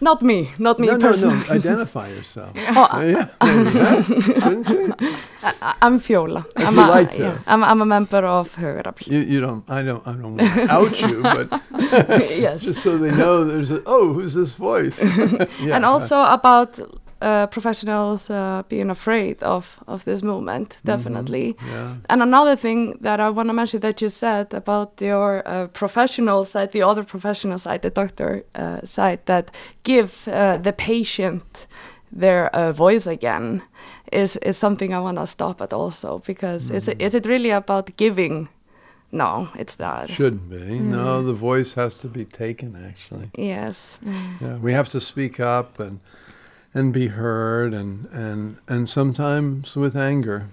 [0.01, 1.55] not me not me no, no, personally no.
[1.59, 2.51] Identify yourself.
[2.79, 4.93] Oh, yeah, yeah.
[5.41, 6.45] I, I'm Fiola.
[6.55, 7.21] If I'm you a, like to.
[7.21, 9.07] yeah, I'm, I'm a member of Hugarafl.
[9.07, 9.63] You, you don't.
[9.69, 10.05] I don't.
[10.07, 11.61] I don't want to out you, but
[12.29, 12.61] yes.
[12.65, 13.81] just so they know, there's a.
[13.85, 15.01] Oh, who's this voice?
[15.61, 15.75] yeah.
[15.75, 16.79] and also about
[17.21, 20.87] uh, professionals uh, being afraid of, of this movement, Mm-hmm.
[20.87, 21.57] definitely.
[21.67, 21.95] Yeah.
[22.09, 26.45] And another thing that I want to mention that you said about your uh, professional
[26.45, 29.51] side, the other professional side, the doctor uh, side, that
[29.83, 31.67] give uh, the patient
[32.11, 33.61] their uh, voice again,
[34.11, 37.51] is is something I want to stop at also because is it is it really
[37.51, 38.47] about giving?
[39.11, 40.09] No, it's not.
[40.09, 40.79] Shouldn't be.
[40.79, 42.75] No, the voice has to be taken.
[42.75, 43.97] Actually, Yes.
[44.41, 44.57] yeah.
[44.61, 45.99] We have to speak up and
[46.73, 50.49] and be heard, and and and sometimes with anger.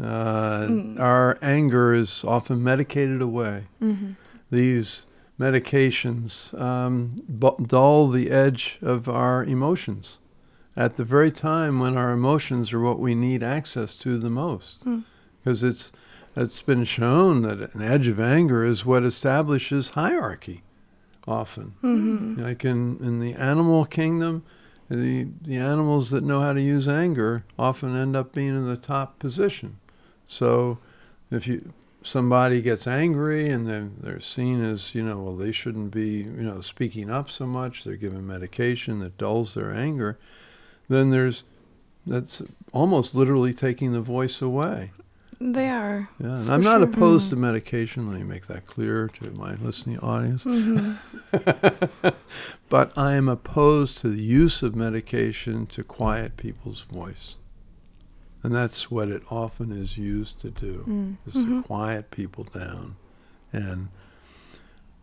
[0.00, 0.98] Uh, Mm.
[0.98, 3.64] Our anger is often medicated away.
[3.80, 4.12] Mm-hmm.
[4.50, 5.06] these
[5.38, 7.22] medications um,
[7.66, 10.18] dull the edge of our emotions
[10.76, 14.84] at the very time when our emotions are what we need access to the most.
[14.84, 15.04] Mm.
[15.42, 15.92] Because it's,
[16.36, 20.62] it's been shown that an edge of anger is what establishes hierarchy
[21.26, 21.74] often.
[21.80, 24.44] hmm Like in, in the animal kingdom,
[24.88, 28.76] the, the animals that know how to use anger often end up being in the
[28.76, 29.78] top position.
[30.26, 30.78] So
[31.30, 31.72] if you
[32.04, 36.42] somebody gets angry and they're, they're seen as, you know, well, they shouldn't be, you
[36.42, 40.18] know, speaking up so much, they're given medication that dulls their anger,
[40.88, 41.44] then there's,
[42.06, 42.42] that's
[42.72, 44.92] almost literally taking the voice away.
[45.40, 46.08] They are.
[46.20, 46.88] Yeah, and I'm not sure.
[46.88, 48.08] opposed to medication.
[48.08, 50.44] Let me make that clear to my listening audience.
[50.44, 50.96] Mhm.
[52.68, 57.34] but I am opposed to the use of medication to quiet people's voice.
[58.44, 61.16] And that's what it often is used to do, Mm.
[61.26, 61.64] is to Mhm.
[61.64, 62.96] quiet people down.
[63.52, 63.88] And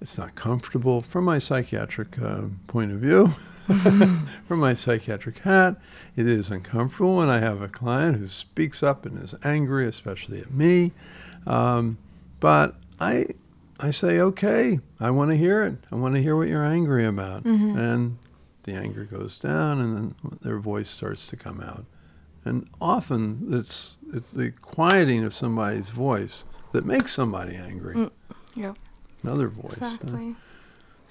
[0.01, 3.29] it's not comfortable from my psychiatric uh, point of view.
[4.47, 5.75] from my psychiatric hat,
[6.15, 10.39] it is uncomfortable when I have a client who speaks up and is angry, especially
[10.39, 10.91] at me.
[11.45, 11.97] Um,
[12.39, 13.27] but I,
[13.79, 15.75] I say, okay, I want to hear it.
[15.91, 17.43] I want to hear what you're angry about.
[17.43, 17.77] Mhm.
[17.77, 18.17] And
[18.63, 21.85] the anger goes down, and then their voice starts to come out.
[22.45, 27.95] And often it's it's the quieting of somebody's voice that makes somebody angry.
[27.95, 28.11] Mm.
[28.55, 28.73] Yeah.
[29.23, 29.73] Another voice.
[29.73, 30.35] Exactly.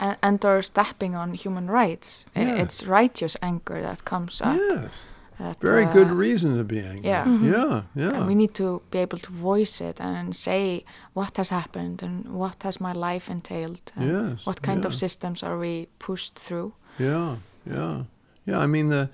[0.01, 2.25] And, and they're stepping on human rights.
[2.37, 2.63] Yeah.
[2.63, 4.57] It's righteous anger that comes up.
[4.57, 4.93] yes.
[5.39, 7.09] that, Very good uh, reason to be angry.
[7.11, 7.25] yeah.
[7.27, 7.45] Mhm.
[7.53, 7.83] Yeah.
[7.95, 8.15] Yeah.
[8.17, 12.25] And we need to be able to voice it and say what has happened and
[12.29, 13.93] what has my life entailed.
[13.97, 14.47] And yes.
[14.47, 16.73] What kind of systems are we pushed through?
[16.99, 18.03] Yeah, yeah,
[18.47, 18.59] yeah.
[18.65, 19.09] I mean the,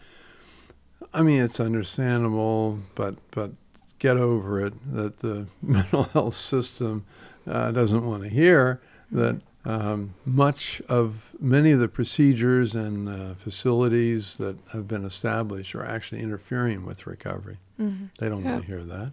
[1.12, 3.50] I mean it's understandable, but but
[3.98, 7.04] get over it that the mental health system
[7.46, 8.80] uh, doesn't want to hear
[9.10, 15.74] that um, much of many of the procedures and uh, facilities that have been established
[15.74, 17.58] are actually interfering with recovery.
[17.80, 18.10] Mhm.
[18.18, 18.52] They don't Yeah.
[18.52, 19.12] want to hear that.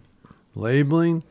[0.54, 1.22] Labeling,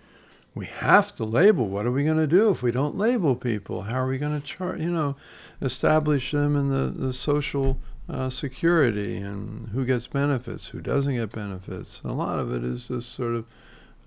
[0.55, 1.67] we have to label.
[1.67, 3.83] What are we going to do if we don't label people?
[3.83, 5.15] How are we going to chart, you know,
[5.61, 7.77] establish them in the, the social
[8.09, 12.01] uh, security and who gets benefits, who doesn't get benefits?
[12.03, 13.45] A lot of it is this sort of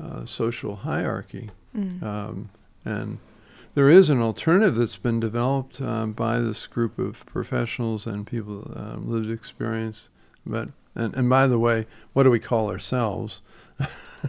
[0.03, 1.51] uh, social hierarchy.
[1.77, 2.03] Mm.
[2.03, 2.51] Um,
[2.85, 3.19] and
[3.75, 8.71] there is an alternative that's been developed um, by this group of professionals and people
[8.77, 10.11] um, lived experience.
[10.47, 13.41] But and, and by the way, what do we call ourselves?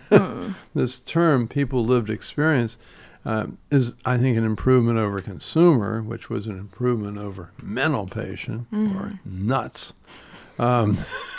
[0.09, 0.55] Mm.
[0.73, 2.77] this term, people lived experience,
[3.23, 8.67] um, is I think an improvement over consumer, which was an improvement over mental patient
[8.71, 9.19] or Mhm.
[9.25, 9.93] nuts,
[10.57, 10.97] um,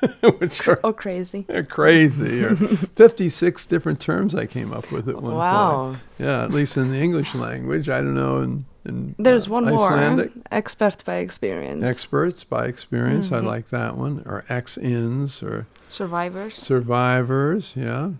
[0.38, 1.44] which are Or crazy.
[1.48, 2.44] they're crazy.
[2.44, 2.56] Or
[2.96, 5.36] 56 different terms I came up with at one point.
[5.36, 5.96] Wow.
[6.18, 7.88] Yeah, at least in the English language.
[7.88, 10.34] I don't know in, in There's uh, one Icelandic.
[10.36, 10.44] more.
[10.50, 11.86] Expert by experience.
[11.86, 13.30] Experts by experience.
[13.30, 13.36] Mhm.
[13.36, 14.22] I like that one.
[14.26, 16.54] Or ex-ins or Survivors.
[16.54, 17.74] survivors.
[17.76, 18.10] Yeah.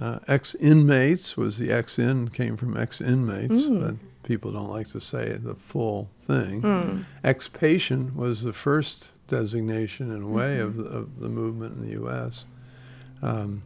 [0.00, 3.80] Uh, ex-inmates was the ex-in came from ex-inmates, Mm.
[3.82, 3.94] but
[4.24, 6.60] people don't like to say the full thing.
[6.62, 7.04] Mm.
[7.24, 10.76] Ex-patient was the first designation in a way of, Mhm.
[10.76, 12.44] the, of the movement in the U.S.
[13.22, 13.62] Um,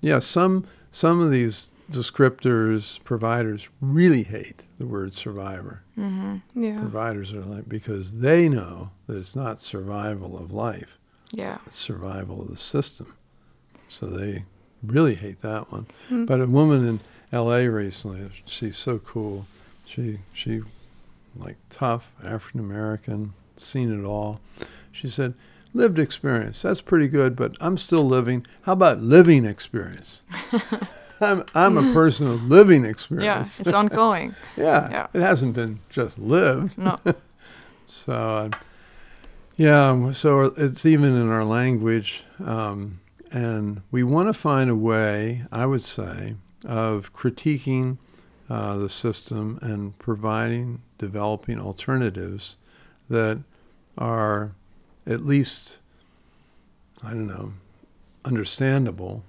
[0.00, 5.82] yeah, some some of these descriptors, providers really hate the word survivor.
[5.94, 6.78] hmm Yeah.
[6.80, 10.98] Providers are like because they know that it's not survival of life;
[11.32, 11.58] Yeah.
[11.66, 13.14] it's survival of the system.
[13.88, 14.44] So they
[14.82, 15.86] really hate that one.
[16.08, 16.26] Mm.
[16.26, 17.00] But a woman in
[17.32, 17.68] L.A.
[17.68, 18.30] recently.
[18.44, 19.46] She's so cool.
[19.84, 20.62] She she
[21.36, 24.40] like tough African American, seen it all.
[24.92, 25.34] She said,
[25.74, 26.62] "Lived experience.
[26.62, 28.46] That's pretty good, but I'm still living.
[28.62, 30.22] How about living experience?"
[31.20, 33.58] I'm I'm a person of living experience.
[33.58, 34.34] Yeah, it's ongoing.
[34.56, 35.06] yeah, Yeah.
[35.12, 36.76] it hasn't been just lived.
[36.78, 36.98] No.
[37.92, 38.50] So, uh,
[39.56, 42.22] yeah, so it's even in our language.
[42.44, 43.00] Um,
[43.32, 47.98] and we want to find a way, I would say, of critiquing
[48.48, 52.58] uh, the system and providing, developing alternatives
[53.08, 53.40] that
[53.98, 54.52] are
[55.10, 55.78] at least,
[57.02, 57.54] I don't know,
[58.24, 59.24] understandable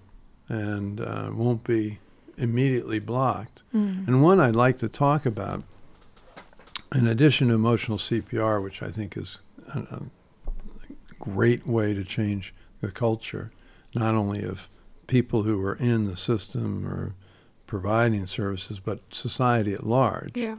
[0.48, 2.00] and uh, won't be
[2.38, 3.63] immediately blocked.
[3.74, 4.08] Mm.
[4.08, 5.63] And one I'd like to talk about,
[6.94, 9.39] in addition to emotional CPR, which I think is
[9.74, 10.02] a, a
[11.20, 13.52] great way to change the culture,
[13.96, 14.67] not only of
[15.08, 17.15] people who are in the system or
[17.67, 20.32] providing services, but society at large.
[20.36, 20.58] Yeah,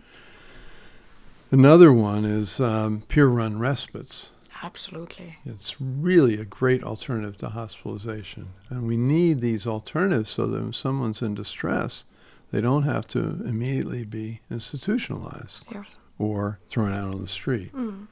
[1.53, 4.31] Another one is um, peer run respites.
[4.63, 5.37] Absolutely.
[5.45, 8.49] It's really a great alternative to hospitalization.
[8.71, 12.05] And we need these alternatives so that when someone's in distress,
[12.51, 15.97] they don't have to immediately be institutionalized Yes.
[16.19, 17.73] or thrown out on the street.
[17.75, 18.07] Mm.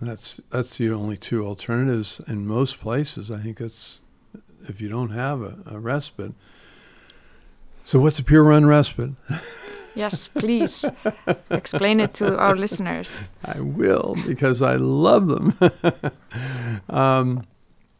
[0.00, 3.30] That's that's the only two alternatives in most places.
[3.30, 4.00] I think that's
[4.62, 6.32] if you don't have a, a respite.
[7.84, 9.10] So what's a peer run respite?
[9.94, 10.84] Yes, please
[11.50, 13.24] explain it to our listeners.
[13.44, 15.54] I will because I love them.
[16.88, 17.44] um,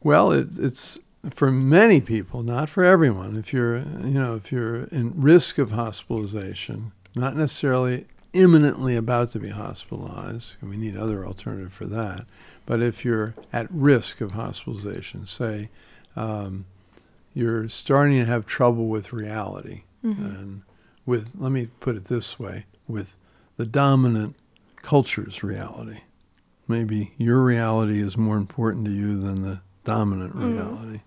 [0.02, 0.98] well, it, it's
[1.30, 3.36] for many people, not for everyone.
[3.36, 9.38] If you're, you know, if you're in risk of hospitalization, not necessarily imminently about to
[9.40, 12.24] be hospitalized, we need other alternative for that.
[12.64, 15.68] But if you're at risk of hospitalization, say
[16.16, 16.64] um,
[17.34, 20.18] you're starting to have trouble with reality, Mhm.
[20.40, 20.62] and
[21.10, 23.16] with let me put it this way, with
[23.56, 24.36] the dominant
[24.76, 26.00] culture's reality.
[26.68, 30.52] Maybe your reality is more important to you than the dominant Mhm.
[30.54, 31.00] reality.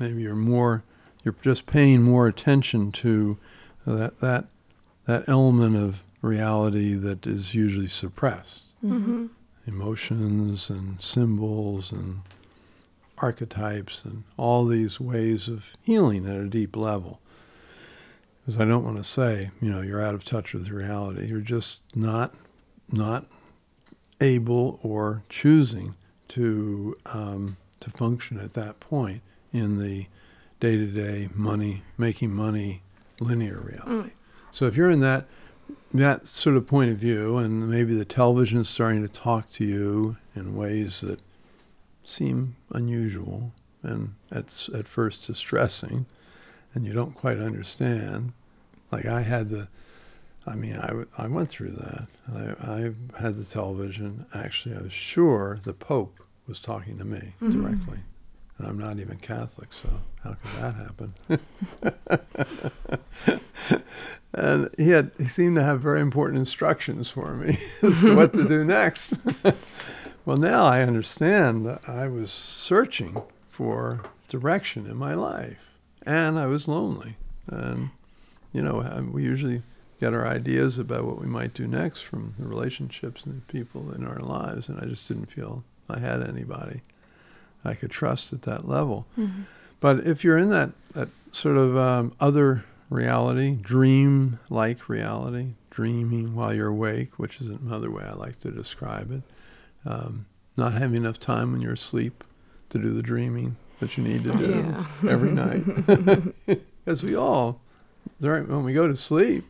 [0.00, 0.82] Maybe you're more
[1.24, 3.36] you're just paying more attention to
[3.86, 4.46] that that
[5.04, 8.64] that element of reality that is usually suppressed.
[8.82, 9.26] Mm-hmm.
[9.66, 12.20] Emotions and symbols and
[13.18, 17.20] archetypes and all these ways of healing at a deep level.
[18.48, 21.26] Because I don't want to say, you know, you're out of touch with reality.
[21.26, 22.34] You're just not
[22.90, 23.26] not
[24.22, 25.96] able or choosing
[26.28, 29.20] to um, to function at that point
[29.52, 30.06] in the
[30.60, 32.80] day-to-day money making money
[33.20, 34.12] linear reality.
[34.50, 35.26] So if you're in that
[35.92, 39.64] that sort of point of view, and maybe the television is starting to talk to
[39.66, 41.20] you in ways that
[42.02, 46.06] seem unusual and at at first distressing,
[46.72, 48.32] and you don't quite understand.
[48.90, 49.68] Like I had the,
[50.46, 52.06] I mean, I, I went through that.
[52.32, 54.26] I, I had the television.
[54.34, 57.52] Actually, I was sure the Pope was talking to me Mhm.
[57.52, 57.98] directly.
[58.56, 59.88] And I'm not even Catholic, so
[60.24, 61.14] how could that happen?
[64.34, 68.32] and he had he seemed to have very important instructions for me as to what
[68.32, 69.14] to do next.
[70.24, 76.46] well, now I understand that I was searching for direction in my life, and I
[76.46, 77.16] was lonely.
[77.46, 77.90] And
[78.52, 79.62] you know, uh, we usually
[80.00, 83.92] get our ideas about what we might do next from the relationships and the people
[83.92, 86.82] in our lives, and I just didn't feel I had anybody
[87.64, 89.06] I could trust at that level.
[89.18, 89.42] Mm-hmm.
[89.80, 96.34] But if you're in that, that sort of um, other reality, dream like reality, dreaming
[96.34, 99.22] while you're awake, which is another way I like to describe it,
[99.88, 102.24] um, not having enough time when you're asleep
[102.70, 104.50] to do the dreaming that you need to do
[105.02, 105.10] Yeah.
[105.10, 105.62] every night.
[106.86, 107.60] As we all,
[108.20, 109.44] during, when we go to sleep,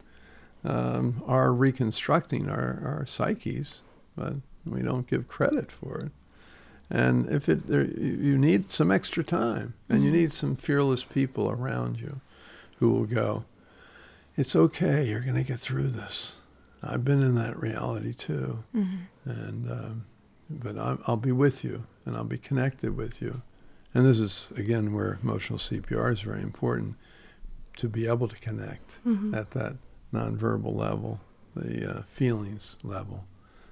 [0.65, 3.81] um, are reconstructing our, our psyches,
[4.17, 4.35] but
[4.67, 6.13] we don't give credit for it.
[6.91, 10.15] And if it, there, you need some extra time, and you Mhm.
[10.15, 12.21] need some fearless people around you,
[12.79, 13.45] who will go,
[14.37, 15.07] "It's okay.
[15.09, 16.37] You're going to get through this."
[16.83, 19.31] I've been in that reality too, Mm-hmm.
[19.31, 20.05] and um,
[20.49, 23.43] but I'll, I'll be with you, and I'll be connected with you.
[23.95, 26.95] And this is again where emotional CPR is very important
[27.79, 29.35] to be able to connect Mm-hmm.
[29.35, 29.77] at that
[30.13, 31.21] nonverbal level,
[31.57, 33.25] the uh, feelings level,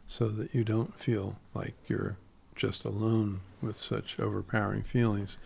[0.07, 2.16] so that you don't feel like you're
[2.54, 5.36] just alone with such overpowering feelings.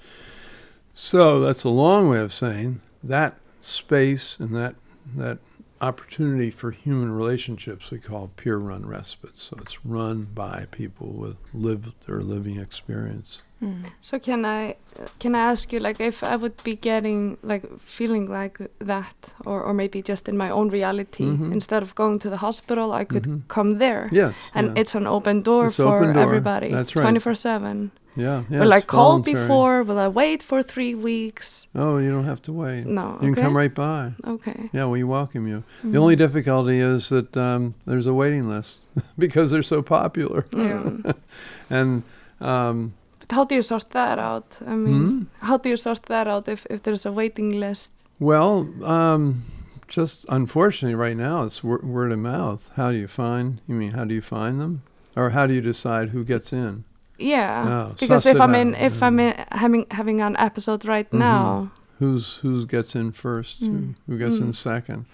[0.94, 4.74] So that's a long way of saying that space and that
[5.16, 5.38] that
[5.80, 9.36] opportunity for human relationships we call peer run respite.
[9.38, 13.42] So it's run by people with lived or living experience.
[13.62, 13.84] Mm.
[14.00, 14.76] So can I
[15.18, 19.62] can I ask you like if I would be getting like feeling like that or,
[19.62, 21.52] or maybe just in my own reality Mhm.
[21.52, 23.40] instead of going to the hospital I could Mhm.
[23.48, 24.34] come there Yes.
[24.54, 24.80] and yeah.
[24.80, 27.02] it's an open door It's for open door, everybody that's right.
[27.04, 28.60] 24/7 yeah, yeah.
[28.60, 29.34] will I call voluntary.
[29.46, 32.86] before will I wait for 3 weeks Oh, you don't have to wait.
[32.86, 34.12] no You okay can come right by.
[34.26, 35.62] okay Yeah, we welcome you.
[35.82, 35.92] Mhm.
[35.92, 38.80] The only difficulty is that um, there's a waiting list
[39.18, 40.44] because they're so popular.
[40.56, 41.12] Yeah.
[41.78, 42.02] and
[42.40, 42.92] um,
[43.32, 45.22] how do you sort that out I mean hmm?
[45.48, 47.90] how do you sort that out if, if there's a waiting list
[48.22, 49.44] well, um,
[49.88, 52.60] just unfortunately, right now it's wor- word of mouth.
[52.76, 53.60] How do you find?
[53.66, 54.82] You mean how do you find them,
[55.16, 56.84] or how do you decide who gets in?
[57.18, 61.18] yeah Oh, because if I'm in if I'm in, having having an episode right Mhm.
[61.18, 63.60] now Who's who gets in first?
[63.62, 63.68] Mm.
[64.06, 64.54] Who, who gets in Mm.
[64.54, 65.04] second?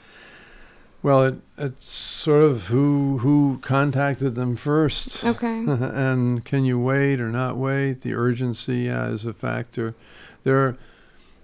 [1.07, 5.23] Well, it, it's sort of who who contacted them first.
[5.25, 8.01] okay and can you wait or not wait?
[8.01, 9.95] The urgency yeah, is a factor.
[10.43, 10.77] There,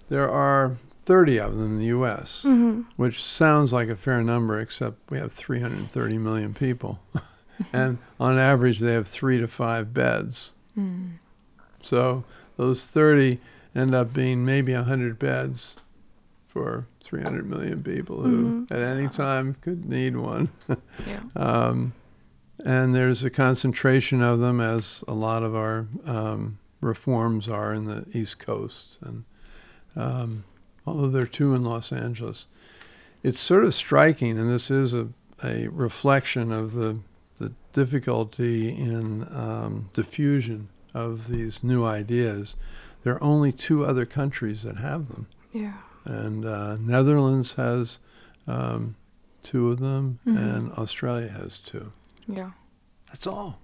[0.09, 4.59] there are 30 of them in the U.S., hmm which sounds like a fair number,
[4.59, 6.99] except we have 330 million people,
[7.71, 10.51] and on average they have three to five beds.
[10.77, 11.19] Mm.
[11.81, 12.25] So
[12.57, 13.39] those 30
[13.73, 15.77] end up being maybe 100 beds
[16.53, 18.71] for 300 million people who, Mhm.
[18.71, 20.49] at any time, could need one.
[21.07, 21.21] Yeah.
[21.35, 21.93] Um,
[22.63, 27.85] and there's a concentration of them, as a lot of our um, reforms are in
[27.85, 28.99] the East Coast.
[29.01, 29.23] And
[29.95, 30.43] um,
[30.85, 32.47] although there are two in Los Angeles,
[33.23, 35.07] it's sort of striking, and this is a,
[35.43, 36.99] a reflection of the,
[37.37, 42.55] the difficulty in um, diffusion of these new ideas.
[43.01, 45.73] There are only two other countries that have them yeah
[46.05, 47.99] and uh, Netherlands has
[48.47, 48.95] um,
[49.43, 50.37] two of them, Mhm.
[50.37, 51.91] and Australia has two.
[52.27, 52.51] Yeah.
[53.07, 53.57] That's all.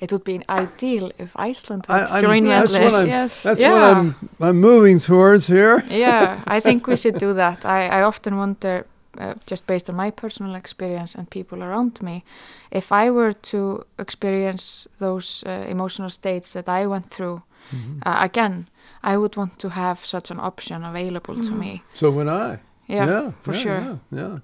[0.00, 3.06] It would be ideal if Iceland would join that list.
[3.06, 3.72] Yes That's Yeah.
[3.72, 5.82] what I'm I'm moving towards here.
[5.90, 7.64] yeah, I think we should do that.
[7.64, 8.84] I, I often wonder,
[9.20, 12.24] uh, just based on my personal experience and people around me,
[12.70, 17.40] if I were to experience those uh, emotional states that I went through
[17.72, 18.00] Mhm.
[18.06, 18.66] uh, again,
[19.02, 21.58] I would want to have such an option available to Mhm.
[21.58, 21.82] me.
[21.94, 22.58] So would I.
[22.88, 23.80] Yeah, for yeah, sure.
[23.80, 24.38] Yeah, yeah.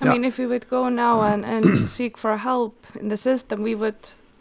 [0.00, 0.12] I Yeah.
[0.12, 3.74] mean, if we would go now and, and seek for help in the system, we
[3.74, 3.96] would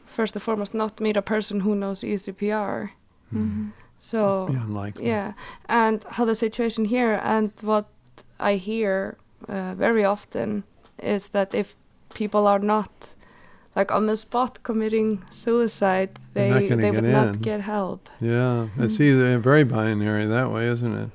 [0.05, 2.89] first and foremost not meet a person who knows ECPR.
[3.33, 3.71] Mhm.
[3.99, 5.07] So Be unlikely.
[5.07, 5.33] yeah,
[5.67, 7.85] and how the situation here and what
[8.39, 9.15] I hear
[9.49, 10.63] uh, very often
[11.03, 11.75] is that if
[12.13, 13.15] people are not
[13.77, 18.01] like on the spot committing suicide, They're they gonna they get would not get help.
[18.19, 19.05] Yeah, it's Mhm.
[19.09, 21.09] either very binary that way, isn't it?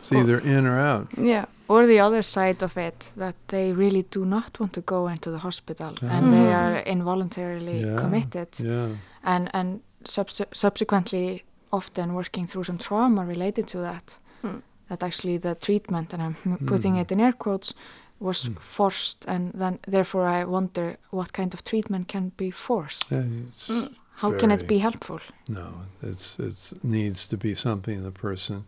[0.00, 1.06] It's Well- either in or out.
[1.16, 5.06] Yeah, Or the other side of it, that they really do not want to go
[5.14, 6.60] into the hospital and they Mhm.
[6.62, 7.96] are involuntarily Yeah.
[8.02, 8.88] committed Yeah.
[9.22, 9.68] and, and
[10.04, 14.16] subse- subsequently often working through some trauma related to that.
[14.42, 14.60] Hmm.
[14.88, 16.36] That actually the treatment, and I'm
[16.72, 17.00] putting Mhm.
[17.02, 17.74] it in air quotes,
[18.20, 18.54] was Hmm.
[18.60, 23.06] forced, and then therefore I wonder what kind of treatment can be forced.
[23.10, 23.22] Yeah,
[23.68, 23.90] Mm.
[24.22, 25.20] How can it be helpful?
[25.48, 28.64] No, it's it's needs to be something the person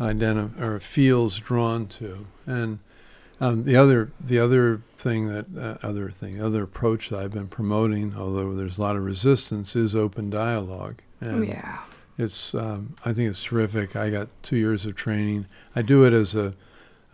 [0.00, 2.26] identif- or feels drawn to.
[2.46, 2.78] And
[3.40, 7.48] um, the other the other thing that uh, other thing other approach that I've been
[7.48, 11.02] promoting, although there's a lot of resistance, is open dialogue.
[11.20, 11.80] And yeah,
[12.16, 13.94] it's um, I think it's terrific.
[13.94, 15.46] I got two years of training.
[15.76, 16.54] I do it as a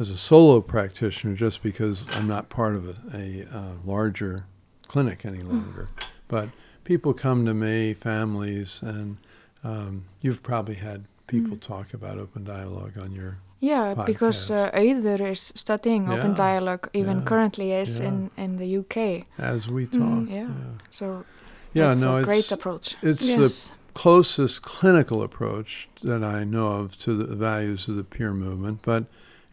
[0.05, 4.45] as a solo practitioner just because I'm not part of a, a uh, larger
[4.87, 5.89] clinic any longer.
[6.29, 6.51] But
[6.85, 9.17] people come to me, families, and
[9.63, 11.61] um, you've probably had people Mm.
[11.61, 17.17] talk about open dialogue on your Yeah, because uh, is studying open Yeah, dialogue, even
[17.19, 18.09] yeah, currently is yeah.
[18.09, 19.25] in, in the UK.
[19.39, 20.29] as we talk.
[20.29, 20.49] Mhm, yeah.
[20.91, 21.25] So
[21.73, 22.97] Yeah, it's no, a great it's approach.
[23.03, 28.35] it's the closest clinical approach that I know of to the values of the peer
[28.35, 29.05] movement, but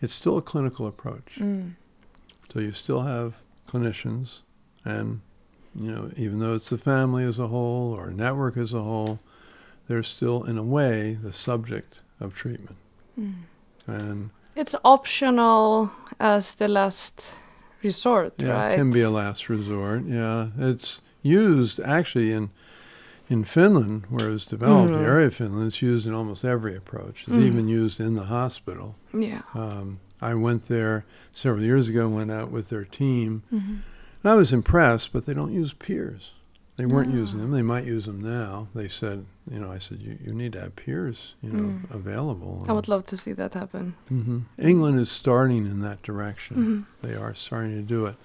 [0.02, 1.38] it's still a clinical approach.
[1.38, 1.74] Mm.
[2.52, 3.36] So you still have
[3.68, 4.40] clinicians,
[4.84, 5.22] and
[5.74, 9.20] you know, even though it's the family as a whole or network as a whole,
[9.88, 12.78] they're still, in a way, the subject of treatment.
[13.20, 13.34] Mm.
[13.88, 17.34] And it's optional as the last
[17.84, 18.74] resort, yeah, right?
[18.74, 20.06] it can be a last resort.
[20.06, 22.50] Yeah, it's used actually in
[23.32, 25.00] in Finland, where it was developed, Mhm.
[25.00, 27.24] the area of Finland, it's used in almost every approach.
[27.28, 27.46] It's Mhm.
[27.46, 28.96] even used in the hospital.
[29.14, 33.80] yeah, Um, I went there several years ago, went out with their team, Mhm.
[34.24, 36.32] and I was impressed, but they don't use peers.
[36.78, 37.18] They weren't Ah.
[37.18, 37.52] using them.
[37.52, 38.68] They might use them now.
[38.74, 41.92] They said, you know, I said, you, you need to have peers, you know, Mm.
[41.94, 42.66] available.
[42.68, 43.94] I would love to see that happen.
[44.10, 46.56] hmm England is starting in that direction.
[46.58, 47.08] Mhm.
[47.08, 48.16] They are starting to do it.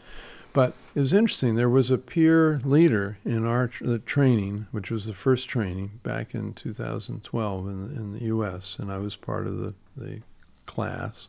[0.57, 1.55] But it was interesting.
[1.55, 6.35] There was a peer leader in our tr- training, which was the first training back
[6.35, 10.23] in 2012 in, in the U.S., and I was part of the, the
[10.65, 11.29] class.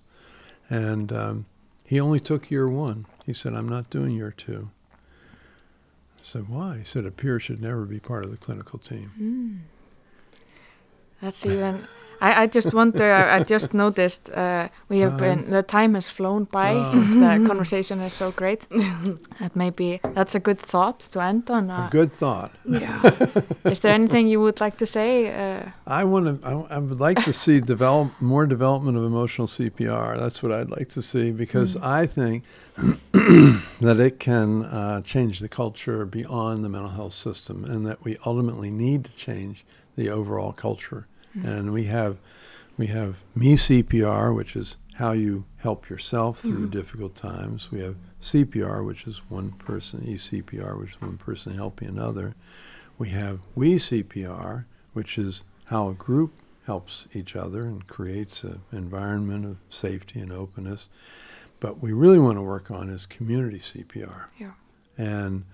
[0.70, 1.46] And um,
[1.84, 3.06] he only took year one.
[3.26, 4.70] He said, I'm not doing year two.
[4.94, 6.78] I said, why?
[6.78, 9.12] He said, a peer should never be part of the clinical team.
[9.20, 10.44] Mm.
[11.22, 11.86] That's even.
[12.22, 13.12] I, I just wonder.
[13.14, 16.84] I, I just noticed uh, we have been the time has flown by Ah.
[16.86, 18.68] since the conversation is so great.
[19.40, 21.70] that maybe that's a good thought to end on.
[21.70, 22.52] A Uh, good thought.
[22.66, 23.02] yeah.
[23.66, 25.28] is there anything you would like to say?
[25.28, 26.48] Uh, I want to.
[26.48, 30.18] I, I would like to see develop more development of emotional CPR.
[30.20, 32.44] That's what I'd like to see because I think
[33.82, 38.18] that it can uh, change the culture beyond the mental health system, and that we
[38.26, 39.66] ultimately need to change
[39.96, 41.08] the overall culture.
[41.46, 42.18] And we have,
[42.78, 46.70] we have me CPR, which is how you help yourself through mm-hmm.
[46.70, 47.72] difficult times.
[47.72, 52.36] We have CPR, which is one person, eCPR, which is one person helping another.
[52.98, 56.34] We have we CPR, which is how a group
[56.66, 60.90] helps each other and creates an environment of safety and openness.
[61.60, 64.26] But we really want to work on is community CPR.
[64.38, 64.52] Yeah.
[64.98, 65.46] And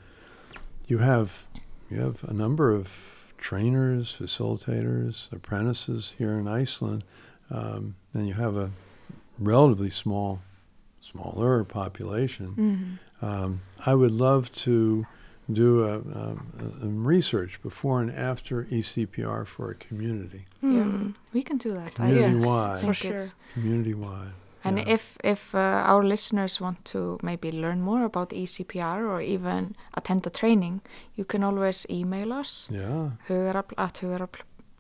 [0.88, 1.46] you have
[1.90, 7.04] you have a number of trainers, facilitators, apprentices here in Iceland,
[7.52, 8.72] um, and you have a
[9.38, 10.40] relatively small,
[11.02, 12.48] smaller population.
[12.58, 13.28] mhm.
[13.28, 15.06] Um, I would love to
[15.52, 16.38] do a, um,
[16.82, 20.84] a, a research before and after eCPR for a community, Yeah.
[20.84, 21.14] Mm.
[21.34, 22.00] We can do that.
[22.00, 22.82] I Community-wide.
[22.82, 24.34] think For it's- community wide.
[24.66, 24.94] And Yeah.
[24.94, 25.60] if if uh,
[25.92, 30.82] our listeners want to maybe learn more about E eCPR or even attend a training,
[31.16, 33.10] you can always email us Yeah.
[33.28, 33.94] hugarafl at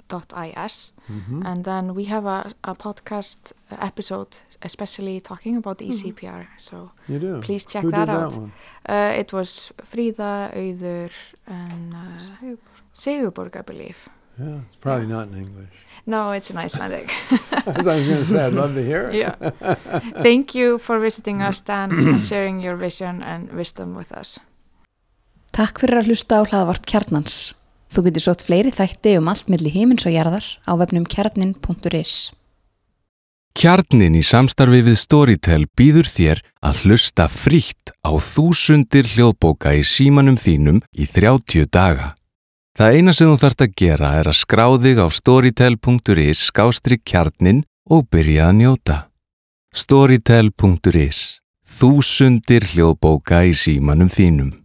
[0.10, 6.48] hugarafl.is hmm and then we have a, a podcast episode especially talking about E eCPR.
[6.58, 7.42] So you do.
[7.42, 8.32] please check Who that did out.
[8.32, 8.52] that one?
[8.90, 11.12] uh, it was Frida, Auður
[11.48, 12.56] and uh,
[12.96, 14.08] Sigurborg, I believe.
[14.40, 15.70] Yeah, it's probably not in English.
[16.06, 17.10] No, it's in Icelandic.
[17.66, 19.16] As I was going to say, I'd love to hear it.
[19.16, 19.36] yeah.
[20.22, 24.40] Thank you for visiting us, Dan, and sharing your vision and wisdom with us.
[25.54, 27.54] Takk fyrir að hlusta á hlaðvarp kjarnans.
[27.94, 32.34] Þú getur sótt fleiri þætti um allt milli himins og jarðar á vefnum kjarnin.is.
[33.54, 40.40] Kjarnin í samstarfi við Storytel býður þér að hlusta frítt á þúsundir hljóðbóka í símanum
[40.42, 42.16] þínum í 30 daga.
[42.74, 47.62] Það eina sem þú þarft að gera er að skrá þig á storytel.is skástri kjarnin
[47.86, 48.98] og byrja að njóta.
[49.78, 51.20] Storytel.is
[51.62, 54.62] Þúsundir hljóðbóka í símanum þínum.